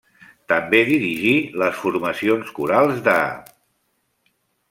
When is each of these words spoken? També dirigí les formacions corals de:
També 0.51 0.79
dirigí 0.87 1.33
les 1.63 1.75
formacions 1.83 2.49
corals 2.61 3.05
de: 3.09 3.17